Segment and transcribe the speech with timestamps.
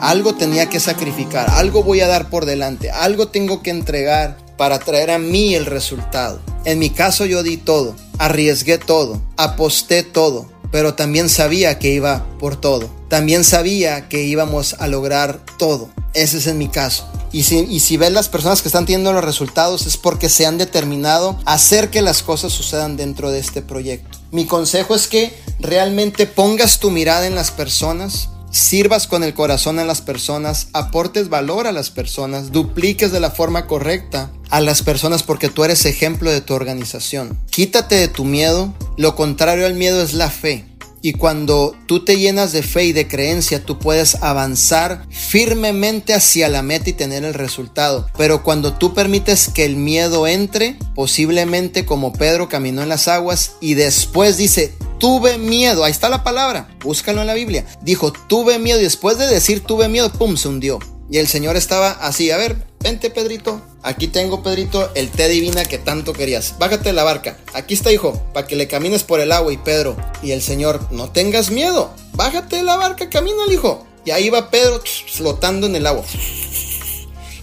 [0.00, 4.78] Algo tenía que sacrificar, algo voy a dar por delante, algo tengo que entregar para
[4.78, 6.40] traer a mí el resultado.
[6.64, 12.24] En mi caso yo di todo, arriesgué todo, aposté todo, pero también sabía que iba
[12.38, 12.90] por todo.
[13.08, 15.90] También sabía que íbamos a lograr todo.
[16.14, 17.06] Ese es en mi caso.
[17.32, 20.46] Y si, y si ves las personas que están teniendo los resultados es porque se
[20.46, 24.18] han determinado hacer que las cosas sucedan dentro de este proyecto.
[24.30, 29.78] Mi consejo es que realmente pongas tu mirada en las personas, sirvas con el corazón
[29.78, 34.82] a las personas, aportes valor a las personas, dupliques de la forma correcta a las
[34.82, 37.38] personas porque tú eres ejemplo de tu organización.
[37.50, 40.66] Quítate de tu miedo, lo contrario al miedo es la fe.
[41.02, 46.48] Y cuando tú te llenas de fe y de creencia, tú puedes avanzar firmemente hacia
[46.50, 48.06] la meta y tener el resultado.
[48.18, 53.52] Pero cuando tú permites que el miedo entre, posiblemente como Pedro caminó en las aguas
[53.62, 57.64] y después dice, tuve miedo, ahí está la palabra, búscalo en la Biblia.
[57.80, 60.78] Dijo, tuve miedo y después de decir tuve miedo, pum, se hundió.
[61.10, 65.64] Y el Señor estaba así, a ver, vente Pedrito, aquí tengo Pedrito el té divina
[65.64, 66.54] que tanto querías.
[66.60, 69.56] Bájate de la barca, aquí está hijo, para que le camines por el agua y
[69.56, 69.96] Pedro.
[70.22, 73.84] Y el Señor, no tengas miedo, bájate de la barca, camina hijo.
[74.04, 74.80] Y ahí va Pedro
[75.12, 76.04] flotando en el agua.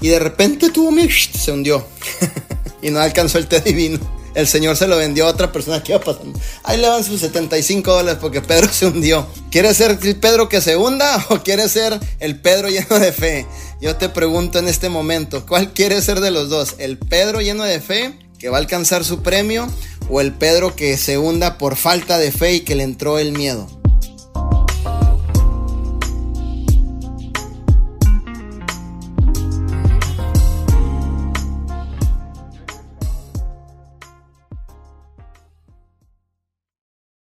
[0.00, 1.86] Y de repente tuvo miedo, se hundió.
[2.82, 5.92] y no alcanzó el té divino el señor se lo vendió a otra persona que
[5.92, 6.38] iba pasando.
[6.62, 9.26] Ahí le dan sus 75 dólares porque Pedro se hundió.
[9.50, 13.46] ¿Quieres ser el Pedro que se hunda o quieres ser el Pedro lleno de fe?
[13.80, 16.76] Yo te pregunto en este momento, ¿cuál quieres ser de los dos?
[16.78, 19.68] ¿El Pedro lleno de fe que va a alcanzar su premio
[20.08, 23.32] o el Pedro que se hunda por falta de fe y que le entró el
[23.32, 23.83] miedo?